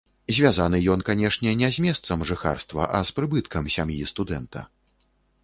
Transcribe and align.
Звязаны 0.35 0.77
ён, 0.93 1.03
канешне, 1.09 1.53
не 1.59 1.69
з 1.75 1.83
месцам 1.87 2.25
жыхарства, 2.31 2.89
а 3.01 3.03
з 3.11 3.17
прыбыткам 3.19 3.71
сям'і 3.77 4.01
студэнта. 4.15 4.67